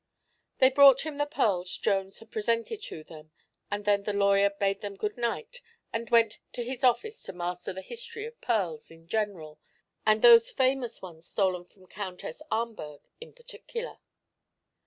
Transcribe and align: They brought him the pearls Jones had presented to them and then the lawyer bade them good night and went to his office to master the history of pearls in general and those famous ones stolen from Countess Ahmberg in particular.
They 0.57 0.71
brought 0.71 1.01
him 1.01 1.17
the 1.17 1.27
pearls 1.27 1.77
Jones 1.77 2.17
had 2.17 2.31
presented 2.31 2.81
to 2.85 3.03
them 3.03 3.29
and 3.69 3.85
then 3.85 4.01
the 4.01 4.13
lawyer 4.13 4.49
bade 4.49 4.81
them 4.81 4.95
good 4.97 5.15
night 5.15 5.61
and 5.93 6.09
went 6.09 6.39
to 6.53 6.63
his 6.63 6.83
office 6.83 7.21
to 7.21 7.33
master 7.33 7.71
the 7.71 7.83
history 7.83 8.25
of 8.25 8.41
pearls 8.41 8.89
in 8.89 9.07
general 9.07 9.59
and 10.03 10.23
those 10.23 10.49
famous 10.49 11.03
ones 11.03 11.27
stolen 11.27 11.65
from 11.65 11.85
Countess 11.85 12.41
Ahmberg 12.49 13.01
in 13.19 13.31
particular. 13.33 13.99